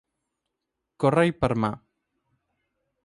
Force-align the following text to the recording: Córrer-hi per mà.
Córrer-hi 1.03 1.35
per 1.45 1.51
mà. 1.65 1.71